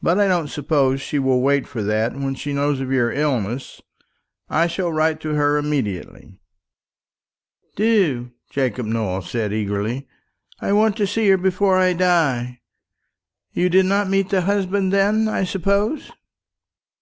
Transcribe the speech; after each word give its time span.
But 0.00 0.18
I 0.18 0.28
don't 0.28 0.48
suppose 0.48 1.02
she 1.02 1.18
will 1.18 1.42
wait 1.42 1.66
for 1.68 1.82
that 1.82 2.14
when 2.14 2.34
she 2.34 2.54
knows 2.54 2.80
of 2.80 2.90
your 2.90 3.12
illness. 3.12 3.82
I 4.48 4.66
shall 4.66 4.90
write 4.90 5.20
to 5.20 5.34
her 5.34 5.58
immediately." 5.58 6.38
"Do," 7.76 8.30
Jacob 8.48 8.86
Nowell 8.86 9.20
said 9.20 9.52
eagerly; 9.52 10.08
"I 10.60 10.72
want 10.72 10.96
to 10.96 11.06
see 11.06 11.28
her 11.28 11.36
before 11.36 11.76
I 11.76 11.92
die. 11.92 12.60
You 13.52 13.68
did 13.68 13.84
not 13.84 14.08
meet 14.08 14.30
the 14.30 14.40
husband, 14.40 14.90
then, 14.90 15.28
I 15.28 15.44
suppose?" 15.44 16.10